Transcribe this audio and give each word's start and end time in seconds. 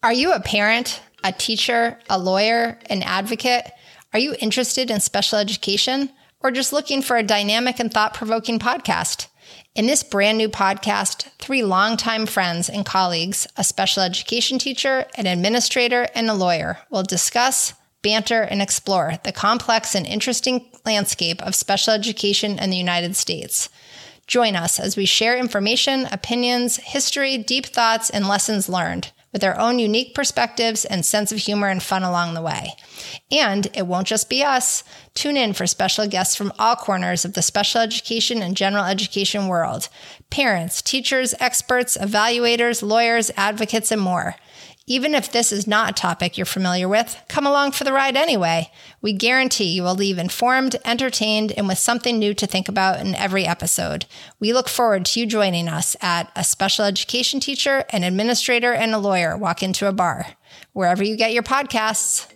Are 0.00 0.12
you 0.12 0.32
a 0.32 0.38
parent, 0.38 1.02
a 1.24 1.32
teacher, 1.32 1.98
a 2.08 2.20
lawyer, 2.20 2.78
an 2.88 3.02
advocate? 3.02 3.68
Are 4.12 4.20
you 4.20 4.36
interested 4.40 4.92
in 4.92 5.00
special 5.00 5.40
education 5.40 6.10
or 6.38 6.52
just 6.52 6.72
looking 6.72 7.02
for 7.02 7.16
a 7.16 7.24
dynamic 7.24 7.80
and 7.80 7.92
thought 7.92 8.14
provoking 8.14 8.60
podcast? 8.60 9.26
In 9.74 9.88
this 9.88 10.04
brand 10.04 10.38
new 10.38 10.48
podcast, 10.48 11.28
three 11.40 11.64
longtime 11.64 12.26
friends 12.26 12.68
and 12.68 12.86
colleagues, 12.86 13.48
a 13.56 13.64
special 13.64 14.04
education 14.04 14.60
teacher, 14.60 15.04
an 15.16 15.26
administrator, 15.26 16.06
and 16.14 16.30
a 16.30 16.34
lawyer, 16.34 16.78
will 16.92 17.02
discuss, 17.02 17.74
banter, 18.00 18.42
and 18.42 18.62
explore 18.62 19.14
the 19.24 19.32
complex 19.32 19.96
and 19.96 20.06
interesting 20.06 20.70
landscape 20.86 21.42
of 21.42 21.56
special 21.56 21.92
education 21.92 22.60
in 22.60 22.70
the 22.70 22.76
United 22.76 23.16
States. 23.16 23.68
Join 24.28 24.54
us 24.54 24.78
as 24.78 24.96
we 24.96 25.06
share 25.06 25.36
information, 25.36 26.06
opinions, 26.12 26.76
history, 26.76 27.36
deep 27.36 27.66
thoughts, 27.66 28.10
and 28.10 28.28
lessons 28.28 28.68
learned 28.68 29.10
with 29.32 29.40
their 29.40 29.58
own 29.60 29.78
unique 29.78 30.14
perspectives 30.14 30.84
and 30.84 31.04
sense 31.04 31.32
of 31.32 31.38
humor 31.38 31.68
and 31.68 31.82
fun 31.82 32.02
along 32.02 32.34
the 32.34 32.42
way. 32.42 32.72
And 33.30 33.66
it 33.74 33.86
won't 33.86 34.06
just 34.06 34.30
be 34.30 34.42
us. 34.42 34.84
Tune 35.14 35.36
in 35.36 35.52
for 35.52 35.66
special 35.66 36.06
guests 36.06 36.34
from 36.34 36.52
all 36.58 36.76
corners 36.76 37.24
of 37.24 37.34
the 37.34 37.42
special 37.42 37.80
education 37.80 38.42
and 38.42 38.56
general 38.56 38.84
education 38.84 39.48
world 39.48 39.88
parents, 40.30 40.82
teachers, 40.82 41.34
experts, 41.40 41.96
evaluators, 41.96 42.82
lawyers, 42.82 43.30
advocates, 43.36 43.90
and 43.90 44.00
more. 44.00 44.34
Even 44.90 45.14
if 45.14 45.30
this 45.30 45.52
is 45.52 45.66
not 45.66 45.90
a 45.90 45.92
topic 45.92 46.38
you're 46.38 46.46
familiar 46.46 46.88
with, 46.88 47.22
come 47.28 47.46
along 47.46 47.72
for 47.72 47.84
the 47.84 47.92
ride 47.92 48.16
anyway. 48.16 48.70
We 49.02 49.12
guarantee 49.12 49.64
you 49.66 49.82
will 49.82 49.94
leave 49.94 50.16
informed, 50.16 50.76
entertained, 50.82 51.52
and 51.52 51.68
with 51.68 51.76
something 51.76 52.18
new 52.18 52.32
to 52.32 52.46
think 52.46 52.70
about 52.70 52.98
in 52.98 53.14
every 53.14 53.44
episode. 53.44 54.06
We 54.40 54.54
look 54.54 54.66
forward 54.66 55.04
to 55.04 55.20
you 55.20 55.26
joining 55.26 55.68
us 55.68 55.94
at 56.00 56.32
a 56.34 56.42
special 56.42 56.86
education 56.86 57.38
teacher, 57.38 57.84
an 57.90 58.02
administrator, 58.02 58.72
and 58.72 58.94
a 58.94 58.98
lawyer 58.98 59.36
walk 59.36 59.62
into 59.62 59.86
a 59.86 59.92
bar. 59.92 60.26
Wherever 60.72 61.04
you 61.04 61.16
get 61.16 61.34
your 61.34 61.42
podcasts. 61.42 62.26